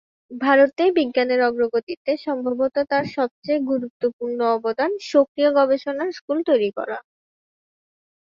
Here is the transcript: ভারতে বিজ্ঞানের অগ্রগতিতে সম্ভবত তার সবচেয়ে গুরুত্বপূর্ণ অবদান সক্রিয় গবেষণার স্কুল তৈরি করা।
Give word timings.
ভারতে 0.41 0.83
বিজ্ঞানের 0.97 1.41
অগ্রগতিতে 1.43 2.11
সম্ভবত 2.25 2.75
তার 2.91 3.05
সবচেয়ে 3.15 3.59
গুরুত্বপূর্ণ 3.69 4.39
অবদান 4.55 4.91
সক্রিয় 5.11 5.49
গবেষণার 5.57 6.09
স্কুল 6.17 6.37
তৈরি 6.49 6.69
করা। 6.77 6.97